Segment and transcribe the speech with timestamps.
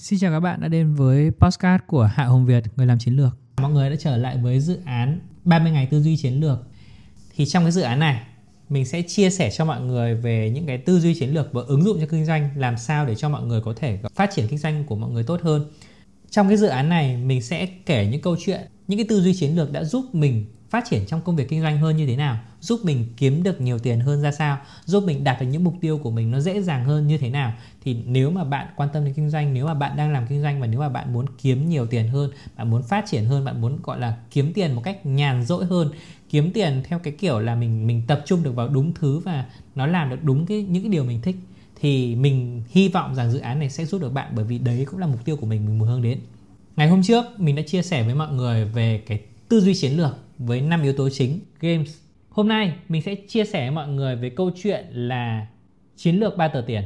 [0.00, 3.16] Xin chào các bạn đã đến với podcast của Hạ Hồng Việt, người làm chiến
[3.16, 3.38] lược.
[3.56, 6.58] Mọi người đã trở lại với dự án 30 ngày tư duy chiến lược.
[7.36, 8.22] Thì trong cái dự án này,
[8.68, 11.62] mình sẽ chia sẻ cho mọi người về những cái tư duy chiến lược và
[11.66, 14.48] ứng dụng cho kinh doanh làm sao để cho mọi người có thể phát triển
[14.48, 15.70] kinh doanh của mọi người tốt hơn.
[16.30, 19.34] Trong cái dự án này, mình sẽ kể những câu chuyện, những cái tư duy
[19.34, 22.16] chiến lược đã giúp mình phát triển trong công việc kinh doanh hơn như thế
[22.16, 25.64] nào, giúp mình kiếm được nhiều tiền hơn ra sao, giúp mình đạt được những
[25.64, 27.52] mục tiêu của mình nó dễ dàng hơn như thế nào.
[27.84, 30.42] Thì nếu mà bạn quan tâm đến kinh doanh, nếu mà bạn đang làm kinh
[30.42, 33.44] doanh và nếu mà bạn muốn kiếm nhiều tiền hơn, bạn muốn phát triển hơn,
[33.44, 35.90] bạn muốn, gọi là, kiếm tiền một cách nhàn rỗi hơn,
[36.30, 39.44] kiếm tiền theo cái kiểu là mình mình tập trung được vào đúng thứ và
[39.74, 41.36] nó làm được đúng cái, những cái điều mình thích,
[41.80, 44.86] thì mình hy vọng rằng dự án này sẽ giúp được bạn bởi vì đấy
[44.90, 46.18] cũng là mục tiêu của mình mình muốn hướng đến.
[46.76, 49.96] Ngày hôm trước, mình đã chia sẻ với mọi người về cái tư duy chiến
[49.96, 51.98] lược với 5 yếu tố chính games.
[52.28, 55.46] Hôm nay mình sẽ chia sẻ với mọi người về câu chuyện là
[55.96, 56.82] chiến lược ba tờ tiền.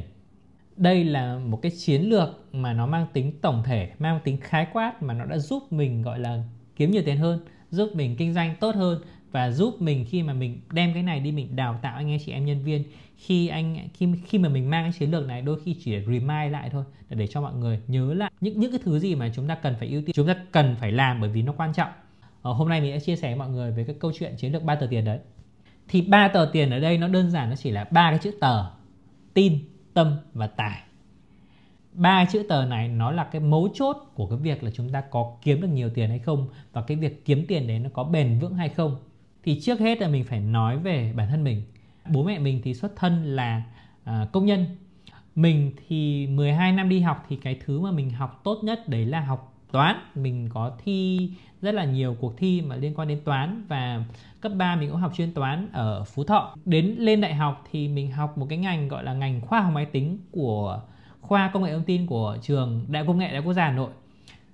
[0.76, 4.66] Đây là một cái chiến lược mà nó mang tính tổng thể, mang tính khái
[4.72, 6.42] quát mà nó đã giúp mình gọi là
[6.76, 7.40] kiếm nhiều tiền hơn,
[7.70, 11.20] giúp mình kinh doanh tốt hơn và giúp mình khi mà mình đem cái này
[11.20, 12.84] đi mình đào tạo anh em chị em nhân viên
[13.16, 16.04] khi anh khi khi mà mình mang cái chiến lược này đôi khi chỉ để
[16.04, 19.14] remind lại thôi để, để cho mọi người nhớ lại những những cái thứ gì
[19.14, 21.52] mà chúng ta cần phải ưu tiên chúng ta cần phải làm bởi vì nó
[21.52, 21.90] quan trọng
[22.42, 24.52] Ờ, hôm nay mình sẽ chia sẻ với mọi người về cái câu chuyện chiến
[24.52, 25.18] lược ba tờ tiền đấy.
[25.88, 28.32] Thì ba tờ tiền ở đây nó đơn giản nó chỉ là ba cái chữ
[28.40, 28.64] tờ
[29.34, 29.58] tin
[29.94, 30.82] tâm và tài.
[31.92, 35.00] Ba chữ tờ này nó là cái mấu chốt của cái việc là chúng ta
[35.00, 38.04] có kiếm được nhiều tiền hay không và cái việc kiếm tiền đấy nó có
[38.04, 38.96] bền vững hay không.
[39.42, 41.62] Thì trước hết là mình phải nói về bản thân mình.
[42.10, 43.62] Bố mẹ mình thì xuất thân là
[44.04, 44.66] à, công nhân.
[45.34, 49.06] Mình thì 12 năm đi học thì cái thứ mà mình học tốt nhất đấy
[49.06, 49.96] là học toán.
[50.14, 51.30] Mình có thi
[51.62, 54.04] rất là nhiều cuộc thi mà liên quan đến toán và
[54.40, 56.54] cấp 3 mình cũng học chuyên toán ở Phú Thọ.
[56.64, 59.72] Đến lên đại học thì mình học một cái ngành gọi là ngành khoa học
[59.72, 60.80] máy tính của
[61.20, 63.90] khoa công nghệ thông tin của trường đại công nghệ đại quốc gia Hà Nội.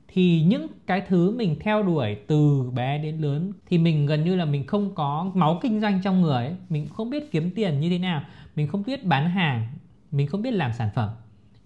[0.08, 4.36] Thì những cái thứ mình theo đuổi từ bé đến lớn thì mình gần như
[4.36, 6.54] là mình không có máu kinh doanh trong người ấy.
[6.68, 8.22] mình không biết kiếm tiền như thế nào.
[8.56, 9.66] Mình không biết bán hàng.
[10.10, 11.08] Mình không biết làm sản phẩm.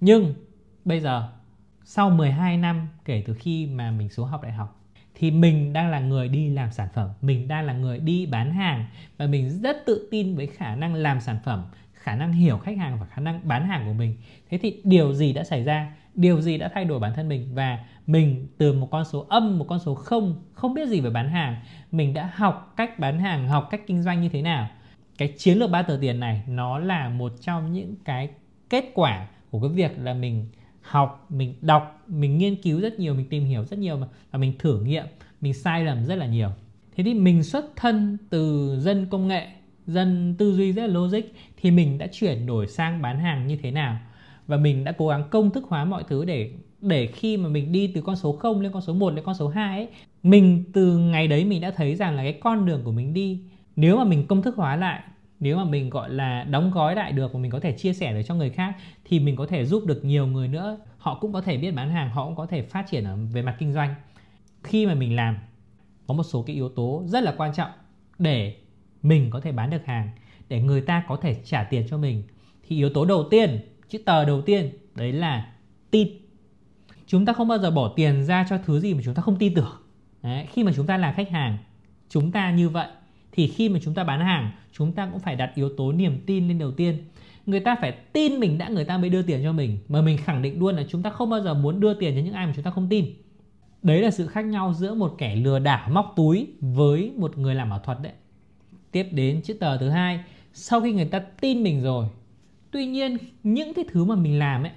[0.01, 0.35] Nhưng
[0.85, 1.29] bây giờ
[1.85, 4.81] sau 12 năm kể từ khi mà mình xuống học đại học,
[5.15, 8.53] thì mình đang là người đi làm sản phẩm, mình đang là người đi bán
[8.53, 12.59] hàng và mình rất tự tin với khả năng làm sản phẩm, khả năng hiểu
[12.59, 14.17] khách hàng và khả năng bán hàng của mình.
[14.51, 15.97] Thế thì điều gì đã xảy ra?
[16.15, 17.55] Điều gì đã thay đổi bản thân mình?
[17.55, 21.11] Và mình từ một con số âm, một con số không không biết gì về
[21.11, 21.57] bán hàng,
[21.93, 24.69] mình đã học cách bán hàng, học cách kinh doanh như thế nào?
[25.19, 28.29] Cái chiến lược ba tờ tiền này nó là một trong những cái
[28.71, 30.47] kết quả của cái việc là mình
[30.83, 34.39] học, mình đọc, mình nghiên cứu rất nhiều, mình tìm hiểu rất nhiều mà, và
[34.39, 35.05] mình thử nghiệm,
[35.41, 36.49] mình sai lầm rất là nhiều.
[36.97, 39.47] Thế thì mình xuất thân từ dân công nghệ,
[39.87, 41.23] dân tư duy rất là logic,
[41.57, 43.99] thì mình đã chuyển đổi sang bán hàng như thế nào?
[44.47, 46.51] Và mình đã cố gắng công thức hóa mọi thứ để
[46.81, 49.35] để khi mà mình đi từ con số 0 lên con số 1 lên con
[49.35, 49.89] số 2 ấy,
[50.23, 53.41] mình từ ngày đấy mình đã thấy rằng là cái con đường của mình đi,
[53.77, 55.03] nếu mà mình công thức hóa lại
[55.43, 58.13] nếu mà mình gọi là đóng gói lại được và mình có thể chia sẻ
[58.13, 60.79] được cho người khác thì mình có thể giúp được nhiều người nữa.
[60.99, 63.43] Họ cũng có thể biết bán hàng họ cũng có thể phát triển ở về
[63.43, 63.95] mặt kinh doanh.
[64.63, 65.37] Khi mà mình làm
[66.07, 67.71] có một số cái yếu tố rất là quan trọng
[68.19, 68.57] để
[69.03, 70.11] mình có thể bán được hàng
[70.49, 72.23] để người ta có thể trả tiền cho mình.
[72.69, 75.53] Thì yếu tố đầu tiên chữ tờ đầu tiên đấy là
[75.91, 76.09] tin.
[77.07, 79.39] Chúng ta không bao giờ bỏ tiền ra cho thứ gì mà chúng ta không
[79.39, 79.73] tin tưởng.
[80.23, 81.59] Đấy, khi mà chúng ta là khách hàng
[82.09, 82.87] chúng ta như vậy
[83.33, 86.21] thì khi mà chúng ta bán hàng, chúng ta cũng phải đặt yếu tố niềm
[86.27, 86.99] tin lên đầu tiên.
[87.47, 89.79] Người ta phải tin mình đã người ta mới đưa tiền cho mình.
[89.89, 92.23] Mà mình khẳng định luôn là chúng ta không bao giờ muốn đưa tiền cho
[92.23, 93.07] những ai mà chúng ta không tin.
[93.83, 97.55] Đấy là sự khác nhau giữa một kẻ lừa đảo móc túi với một người
[97.55, 98.13] làm ảo thuật đấy.
[98.91, 102.07] Tiếp đến chữ tờ thứ hai, sau khi người ta tin mình rồi,
[102.71, 104.73] tuy nhiên những cái thứ mà mình làm ấy,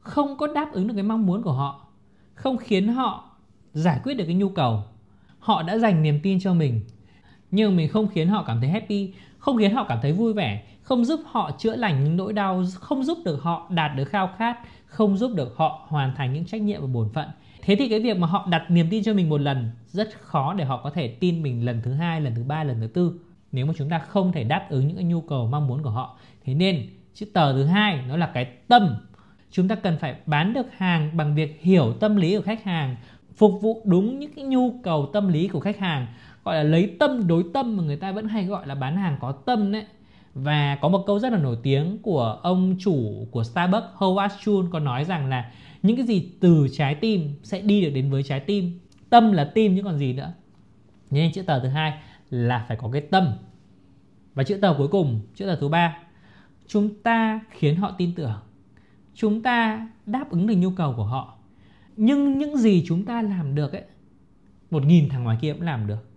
[0.00, 1.88] không có đáp ứng được cái mong muốn của họ,
[2.34, 3.30] không khiến họ
[3.72, 4.84] giải quyết được cái nhu cầu,
[5.38, 6.80] họ đã dành niềm tin cho mình
[7.52, 10.62] nhưng mình không khiến họ cảm thấy happy, không khiến họ cảm thấy vui vẻ,
[10.82, 14.30] không giúp họ chữa lành những nỗi đau, không giúp được họ đạt được khao
[14.38, 17.28] khát, không giúp được họ hoàn thành những trách nhiệm và bổn phận.
[17.62, 20.54] Thế thì cái việc mà họ đặt niềm tin cho mình một lần, rất khó
[20.54, 23.20] để họ có thể tin mình lần thứ hai, lần thứ ba, lần thứ tư.
[23.52, 25.90] Nếu mà chúng ta không thể đáp ứng những cái nhu cầu mong muốn của
[25.90, 26.18] họ.
[26.44, 28.96] Thế nên, chữ tờ thứ hai, nó là cái tâm.
[29.50, 32.96] Chúng ta cần phải bán được hàng bằng việc hiểu tâm lý của khách hàng,
[33.36, 36.06] phục vụ đúng những cái nhu cầu tâm lý của khách hàng
[36.44, 39.16] gọi là lấy tâm đối tâm mà người ta vẫn hay gọi là bán hàng
[39.20, 39.84] có tâm đấy.
[40.34, 44.70] Và có một câu rất là nổi tiếng của ông chủ của Starbucks, Howard Schultz,
[44.70, 45.50] có nói rằng là
[45.82, 48.78] những cái gì từ trái tim sẽ đi được đến với trái tim.
[49.10, 50.32] Tâm là tim chứ còn gì nữa.
[51.10, 51.92] Nên chữ tờ thứ hai
[52.30, 53.32] là phải có cái tâm.
[54.34, 55.98] Và chữ tờ cuối cùng, chữ tờ thứ ba,
[56.66, 58.32] chúng ta khiến họ tin tưởng.
[59.14, 61.38] Chúng ta đáp ứng được nhu cầu của họ.
[61.96, 63.82] Nhưng những gì chúng ta làm được ấy,
[64.70, 66.11] một nghìn thằng ngoài kia cũng làm được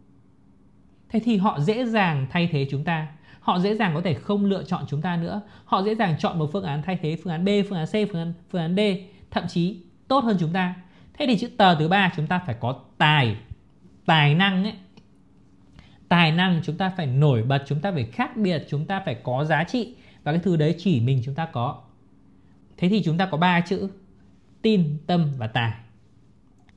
[1.15, 3.07] thế thì họ dễ dàng thay thế chúng ta.
[3.39, 5.41] Họ dễ dàng có thể không lựa chọn chúng ta nữa.
[5.65, 7.91] Họ dễ dàng chọn một phương án thay thế phương án B, phương án C,
[7.91, 8.79] phương án phương án D.
[9.31, 10.75] Thậm chí tốt hơn chúng ta.
[11.13, 13.35] Thế thì chữ tờ thứ ba chúng ta phải có tài.
[14.05, 14.73] Tài năng ấy.
[16.07, 19.15] Tài năng chúng ta phải nổi bật, chúng ta phải khác biệt, chúng ta phải
[19.15, 19.95] có giá trị.
[20.23, 21.81] Và cái thứ đấy chỉ mình chúng ta có.
[22.77, 23.89] Thế thì chúng ta có ba chữ.
[24.61, 25.71] Tin, tâm và tài.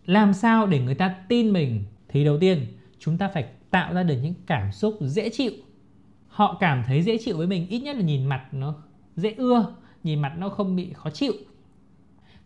[0.06, 1.84] Làm sao để người ta tin mình?
[2.08, 2.67] Thì đầu tiên,
[2.99, 5.53] chúng ta phải tạo ra được những cảm xúc dễ chịu.
[6.29, 8.75] Họ cảm thấy dễ chịu với mình, ít nhất là nhìn mặt nó
[9.17, 9.75] dễ ưa,
[10.05, 11.32] nhìn mặt nó không bị khó chịu.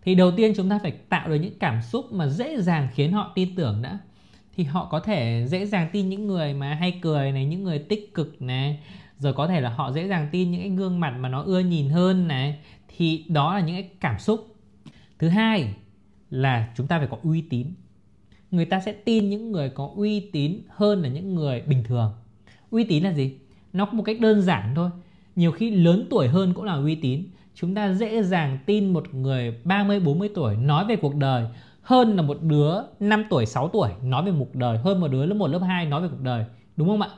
[0.03, 3.13] Thì đầu tiên chúng ta phải tạo được những cảm xúc mà dễ dàng khiến
[3.13, 3.99] họ tin tưởng đã.
[4.57, 7.79] Thì họ có thể dễ dàng tin những người mà hay cười này, những người
[7.79, 8.81] tích cực này.
[9.19, 11.61] Rồi có thể là họ dễ dàng tin những cái gương mặt mà nó ưa
[11.61, 12.59] nhìn hơn này.
[12.89, 14.57] Thì đó là những cái cảm xúc.
[15.19, 15.75] Thứ hai
[16.31, 17.67] là chúng ta phải có uy tín
[18.53, 22.13] người ta sẽ tin những người có uy tín hơn là những người bình thường.
[22.71, 23.33] Uy tín là gì?
[23.73, 24.91] Nó có một cách đơn giản thôi.
[25.37, 27.25] Nhiều khi lớn tuổi hơn cũng là uy tín.
[27.55, 31.47] Chúng ta dễ dàng tin một người 30 40 tuổi nói về cuộc đời
[31.83, 35.27] hơn là một đứa 5 tuổi 6 tuổi nói về cuộc đời, hơn một đứa
[35.27, 36.45] lớp 1 lớp 2 nói về cuộc đời.
[36.77, 37.09] Đúng không ạ?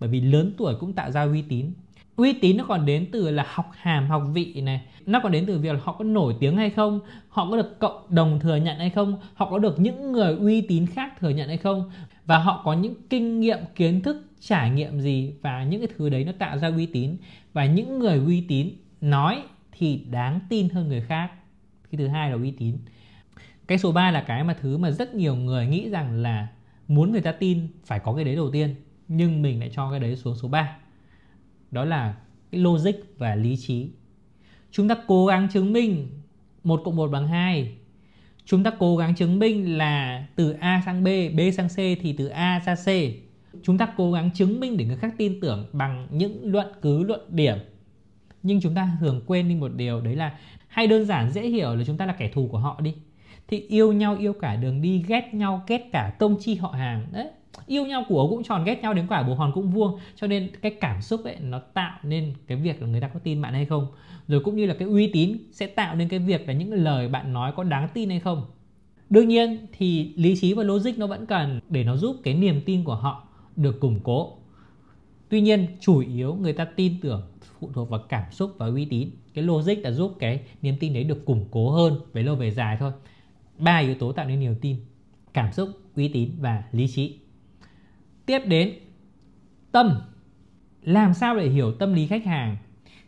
[0.00, 1.72] Bởi vì lớn tuổi cũng tạo ra uy tín
[2.16, 4.80] uy tín nó còn đến từ là học hàm, học vị này.
[5.06, 7.78] Nó còn đến từ việc là họ có nổi tiếng hay không, họ có được
[7.78, 11.28] cộng đồng thừa nhận hay không, họ có được những người uy tín khác thừa
[11.28, 11.90] nhận hay không,
[12.26, 16.08] và họ có những kinh nghiệm, kiến thức, trải nghiệm gì, và những cái thứ
[16.08, 17.16] đấy nó tạo ra uy tín.
[17.52, 18.70] Và những người uy tín
[19.00, 19.42] nói
[19.72, 21.30] thì đáng tin hơn người khác.
[21.90, 22.76] Cái thứ hai là uy tín.
[23.66, 26.48] Cái số 3 là cái mà thứ mà rất nhiều người nghĩ rằng là
[26.88, 28.74] muốn người ta tin phải có cái đấy đầu tiên,
[29.08, 30.76] nhưng mình lại cho cái đấy xuống số 3
[31.70, 32.16] đó là
[32.50, 33.90] cái logic và lý trí.
[34.70, 36.08] Chúng ta cố gắng chứng minh
[36.64, 37.76] 1 cộng 1 bằng 2
[38.50, 41.06] chúng ta cố gắng chứng minh là từ A sang B,
[41.36, 42.88] B sang C thì từ A ra C.
[43.62, 47.02] Chúng ta cố gắng chứng minh để người khác tin tưởng bằng những luận cứ
[47.02, 47.56] luận điểm.
[48.42, 50.38] Nhưng chúng ta thường quên đi một điều đấy là
[50.68, 52.94] hay đơn giản dễ hiểu là chúng ta là kẻ thù của họ đi
[53.50, 57.06] thì yêu nhau, yêu cả đường đi, ghét nhau, ghét cả tông chi họ hàng.
[57.12, 57.28] Đấy,
[57.66, 59.98] yêu nhau của cũng tròn ghét nhau đến quả bồ hòn cũng vuông.
[60.16, 63.20] Cho nên cái cảm xúc ấy, nó tạo nên cái việc là người ta có
[63.20, 63.86] tin bạn hay không.
[64.28, 67.08] Rồi cũng như là cái uy tín sẽ tạo nên cái việc là những lời
[67.08, 68.46] bạn nói có đáng tin hay không.
[69.10, 72.60] Đương nhiên thì lý trí và logic nó vẫn cần để nó giúp cái niềm
[72.66, 74.32] tin của họ được củng cố.
[75.28, 77.22] Tuy nhiên, chủ yếu người ta tin tưởng
[77.60, 79.10] phụ thuộc vào cảm xúc và uy tín.
[79.34, 82.50] Cái logic là giúp cái niềm tin đấy được củng cố hơn về lâu về
[82.50, 82.92] dài thôi
[83.60, 84.76] ba yếu tố tạo nên niềm tin,
[85.32, 87.18] cảm xúc, uy tín và lý trí.
[88.26, 88.74] Tiếp đến,
[89.72, 90.00] tâm.
[90.82, 92.56] Làm sao để hiểu tâm lý khách hàng?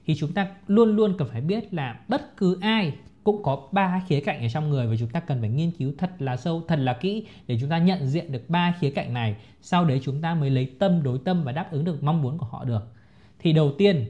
[0.07, 2.93] Thì chúng ta luôn luôn cần phải biết là bất cứ ai
[3.25, 5.93] cũng có ba khía cạnh ở trong người và chúng ta cần phải nghiên cứu
[5.99, 9.15] thật là sâu, thật là kỹ để chúng ta nhận diện được ba khía cạnh
[9.15, 9.37] này.
[9.61, 12.39] Sau đấy chúng ta mới lấy tâm đối tâm và đáp ứng được mong muốn
[12.39, 12.93] của họ được.
[13.39, 14.07] Thì đầu tiên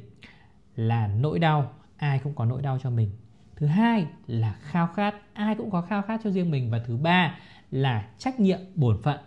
[0.76, 1.72] là nỗi đau.
[1.96, 3.10] Ai cũng có nỗi đau cho mình
[3.62, 5.14] thứ hai là khao khát.
[5.32, 6.70] Ai cũng có khao khát cho riêng mình.
[6.70, 7.38] Và thứ ba
[7.70, 9.20] là trách nhiệm, bổn phận.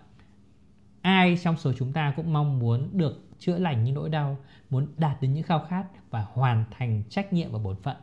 [1.02, 4.38] Ai trong số chúng ta cũng mong muốn được chữa lành những nỗi đau,
[4.70, 7.98] muốn đạt đến những khao khát và hoàn thành trách nhiệm và bổn phận.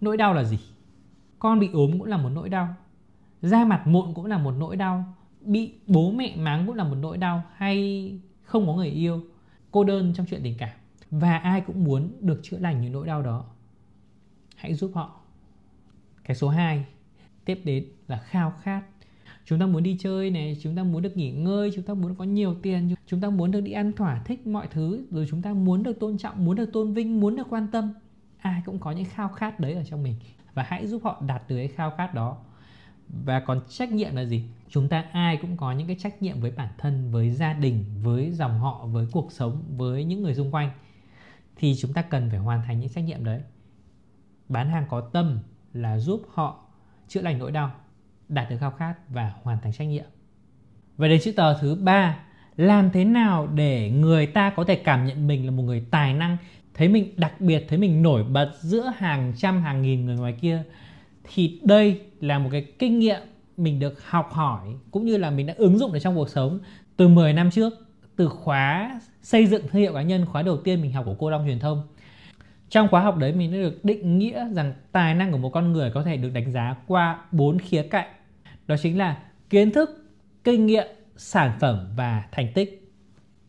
[0.00, 0.58] Nỗi đau là gì?
[1.38, 2.74] Con bị ốm cũng là một nỗi đau.
[3.42, 5.04] Da mặt mụn cũng là một nỗi đau.
[5.40, 9.24] Bị bố mẹ mắng cũng là một nỗi đau hay không có người yêu.
[9.70, 10.76] Cô đơn trong chuyện tình cảm.
[11.10, 13.44] Và ai cũng muốn được chữa lành những nỗi đau đó.
[14.56, 15.21] Hãy giúp họ
[16.24, 16.84] cái số 2
[17.44, 18.82] tiếp đến là khao khát.
[19.44, 22.14] Chúng ta muốn đi chơi này, chúng ta muốn được nghỉ ngơi, chúng ta muốn
[22.14, 25.42] có nhiều tiền, chúng ta muốn được đi ăn thỏa thích mọi thứ, rồi chúng
[25.42, 27.92] ta muốn được tôn trọng, muốn được tôn vinh, muốn được quan tâm.
[28.38, 30.14] Ai cũng có những khao khát đấy ở trong mình.
[30.54, 32.38] Và hãy giúp họ đạt được cái khao khát đó.
[33.24, 34.44] Và còn trách nhiệm là gì?
[34.68, 37.84] Chúng ta ai cũng có những cái trách nhiệm với bản thân, với gia đình,
[38.02, 40.70] với dòng họ, với cuộc sống, với những người xung quanh.
[41.56, 43.40] Thì chúng ta cần phải hoàn thành những trách nhiệm đấy.
[44.48, 45.38] Bán hàng có tâm
[45.74, 46.64] là giúp họ
[47.08, 47.70] chữa lành nỗi đau,
[48.28, 50.04] đạt được khao khát và hoàn thành trách nhiệm.
[50.96, 52.18] Và đến chữ tờ thứ ba,
[52.56, 56.14] làm thế nào để người ta có thể cảm nhận mình là một người tài
[56.14, 56.36] năng,
[56.74, 60.32] thấy mình đặc biệt, thấy mình nổi bật giữa hàng trăm, hàng nghìn người ngoài
[60.40, 60.62] kia,
[61.24, 63.20] thì đây là một cái kinh nghiệm
[63.56, 64.60] mình được học hỏi
[64.90, 66.58] cũng như là mình đã ứng dụng ở trong cuộc sống
[66.96, 67.72] từ 10 năm trước,
[68.16, 71.30] từ khóa xây dựng thương hiệu cá nhân, khóa đầu tiên mình học của cô
[71.30, 71.82] Long truyền thông
[72.72, 75.72] trong khóa học đấy mình đã được định nghĩa rằng tài năng của một con
[75.72, 78.08] người có thể được đánh giá qua bốn khía cạnh.
[78.66, 79.18] Đó chính là
[79.50, 80.04] kiến thức,
[80.44, 80.86] kinh nghiệm,
[81.16, 82.92] sản phẩm và thành tích.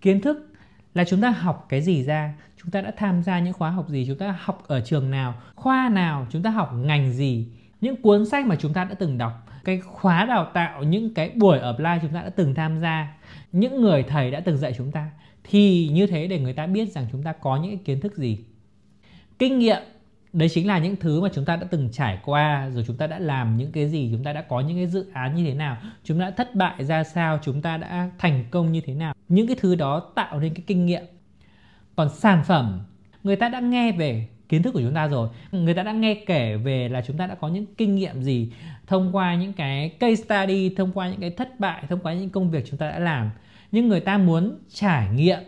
[0.02, 0.54] Kiến thức
[0.94, 3.90] là chúng ta học cái gì ra, chúng ta đã tham gia những khóa học
[3.90, 7.48] gì, chúng ta học ở trường nào, khoa nào, chúng ta học ngành gì,
[7.82, 11.32] những cuốn sách mà chúng ta đã từng đọc, cái khóa đào tạo, những cái
[11.36, 13.18] buổi offline chúng ta đã từng tham gia,
[13.52, 15.12] những người thầy đã từng dạy chúng ta.
[15.44, 18.46] Thì như thế để người ta biết rằng chúng ta có những kiến thức gì
[19.44, 19.82] kinh nghiệm.
[20.34, 23.08] Đấy chính là những thứ mà chúng ta đã từng trải qua, rồi chúng ta
[23.08, 25.54] đã làm những cái gì, chúng ta đã có những cái dự án như thế
[25.54, 28.94] nào, chúng ta đã thất bại ra sao, chúng ta đã thành công như thế
[28.94, 29.14] nào.
[29.30, 31.04] Những cái thứ đó tạo nên cái kinh nghiệm.
[31.96, 32.82] Còn sản phẩm,
[33.24, 35.30] người ta đã nghe về kiến thức của chúng ta rồi.
[35.52, 38.52] Người ta đã nghe kể về là chúng ta đã có những kinh nghiệm gì
[38.88, 42.30] thông qua những cái case study, thông qua những cái thất bại, thông qua những
[42.30, 43.30] công việc chúng ta đã làm.
[43.72, 45.40] Nhưng người ta muốn trải nghiệm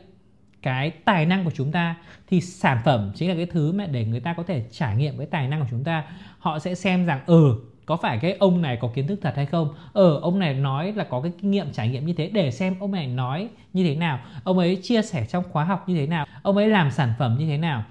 [0.65, 1.95] cái tài năng của chúng ta,
[2.27, 5.17] thì sản phẩm chính là cái thứ mà để người ta có thể trải nghiệm
[5.17, 6.03] cái tài năng của chúng ta.
[6.39, 7.55] Họ sẽ xem rằng ừ
[7.85, 9.75] có phải cái ông này có kiến thức thật hay không?
[9.93, 12.75] Ờ ông này nói là có cái kinh nghiệm trải nghiệm như thế, để xem
[12.79, 14.19] ông này nói như thế nào.
[14.43, 16.25] Ông ấy chia sẻ trong khóa học như thế nào.
[16.41, 17.83] Ông ấy làm sản phẩm như thế nào.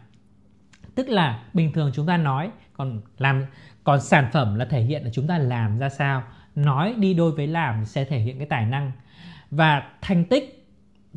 [0.95, 3.45] Tức là bình thường chúng ta nói, còn làm,
[3.85, 6.23] còn sản phẩm là thể hiện là chúng ta làm ra sao?
[6.55, 8.93] Nói đi đôi với làm sẽ thể hiện cái tài năng.
[9.51, 10.64] Và thành tích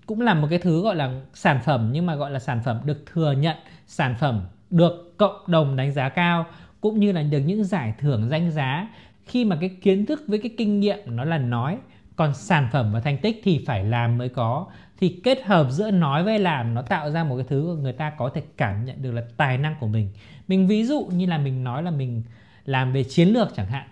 [0.08, 2.80] cũng là một cái thứ gọi là sản phẩm, nhưng mà gọi là sản phẩm
[2.86, 6.46] được thừa nhận, sản phẩm được cộng đồng đánh giá cao,
[6.82, 8.88] cũng như là được những giải thưởng danh giá.
[9.26, 11.78] Khi mà cái kiến thức với cái kinh nghiệm nó là nói,
[12.16, 14.68] còn sản phẩm và thành tích thì phải làm mới có.
[15.00, 18.10] Thì kết hợp giữa nói với làm, nó tạo ra một cái thứ người ta
[18.10, 20.10] có thể cảm nhận được là tài năng của mình.
[20.48, 22.24] Mình ví dụ như là mình nói là mình
[22.66, 23.88] làm về chiến lược chẳng hạn,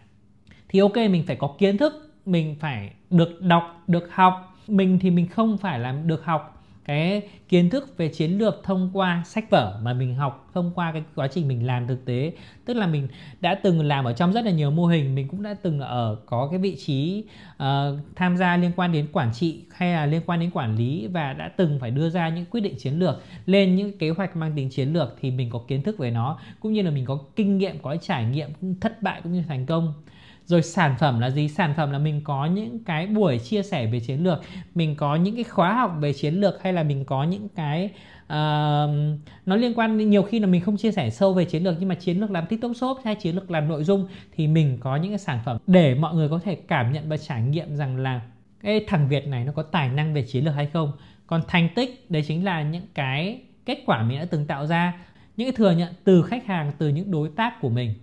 [0.69, 5.11] thì ok, mình phải có kiến thức, mình phải được đọc, được học mình thì
[5.11, 6.55] mình không phải làm được học
[6.85, 10.91] cái kiến thức về chiến lược thông qua sách vở mà mình học thông qua
[10.91, 12.31] cái quá trình mình làm thực tế.
[12.65, 13.07] Tức là mình
[13.41, 16.17] đã từng làm ở trong rất là nhiều mô hình mình cũng đã từng ở
[16.25, 17.23] có cái vị trí
[17.55, 17.63] uh,
[18.15, 21.33] tham gia liên quan đến quản trị hay là liên quan đến quản lý và
[21.33, 24.53] đã từng phải đưa ra những quyết định chiến lược lên những kế hoạch mang
[24.55, 27.19] tính chiến lược thì mình có kiến thức về nó cũng như là mình có
[27.35, 28.49] kinh nghiệm có trải nghiệm
[28.81, 29.93] thất bại cũng như thành công
[30.45, 31.47] rồi sản phẩm là gì?
[31.47, 34.41] Sản phẩm là mình có những cái buổi chia sẻ về chiến lược
[34.75, 37.89] mình có những cái khóa học về chiến lược hay là mình có những cái
[38.25, 38.89] uh,
[39.45, 41.89] nó liên quan nhiều khi là mình không chia sẻ sâu về chiến lược nhưng
[41.89, 44.95] mà chiến lược làm tiktok shop hay chiến lược làm nội dung thì mình có
[44.95, 47.97] những cái sản phẩm để mọi người có thể cảm nhận và trải nghiệm rằng
[47.97, 48.21] là
[48.63, 50.91] cái thằng việt này nó có tài năng về chiến lược hay không.
[51.27, 54.93] Còn thành tích đấy chính là những cái kết quả mình đã từng tạo ra
[55.37, 57.93] những cái thừa nhận từ khách hàng từ những đối tác của mình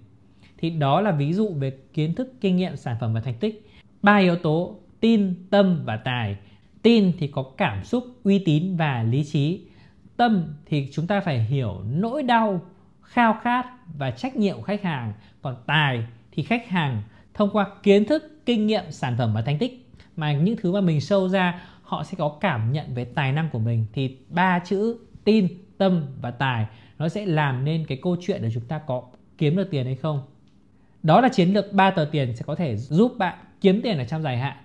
[0.63, 3.69] thì đó là ví dụ về kiến thức, kinh nghiệm, sản phẩm và thành tích.
[4.03, 6.37] Ba yếu tố, tin, tâm và tài.
[6.83, 9.67] Tin thì có cảm xúc, uy tín và lý trí.
[10.17, 12.61] Tâm thì chúng ta phải hiểu nỗi đau,
[13.03, 13.67] khao khát
[13.99, 15.13] và trách nhiệm của khách hàng.
[15.43, 17.03] Còn tài thì khách hàng
[17.35, 19.87] thông qua kiến thức, kinh nghiệm, sản phẩm và thành tích.
[20.17, 23.49] Mà những thứ mà mình sâu ra, họ sẽ có cảm nhận về tài năng
[23.53, 23.87] của mình.
[23.93, 26.67] Thì ba chữ tin, tâm và tài,
[26.99, 29.03] nó sẽ làm nên cái câu chuyện để chúng ta có
[29.39, 30.23] kiếm được tiền hay không
[31.03, 34.05] đó là chiến lược 3 tờ tiền sẽ có thể giúp bạn kiếm tiền ở
[34.05, 34.57] trong dài hạn.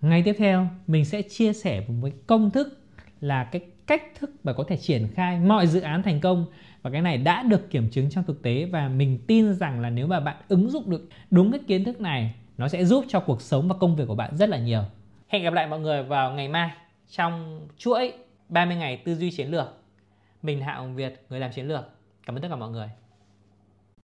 [0.00, 2.78] Ngay tiếp theo, mình sẽ chia sẻ một công thức
[3.20, 6.46] là cái cách thức mà có thể triển khai mọi dự án thành công
[6.82, 9.90] và cái này đã được kiểm chứng trong thực tế và mình tin rằng là
[9.90, 13.20] nếu mà bạn ứng dụng được đúng cái kiến thức này nó sẽ giúp cho
[13.20, 14.82] cuộc sống và công việc của bạn rất là nhiều.
[15.28, 16.70] Hẹn gặp lại mọi người vào ngày mai
[17.10, 18.12] trong chuỗi
[18.48, 19.66] 30 ngày tư duy chiến lược.
[20.42, 21.84] Mình Hạ Hồng Việt, người làm chiến lược.
[22.26, 22.88] Cảm ơn tất cả mọi người.